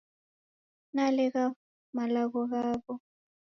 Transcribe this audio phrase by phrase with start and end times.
[0.95, 1.43] Nalegha
[1.95, 2.93] malagho ghaw'o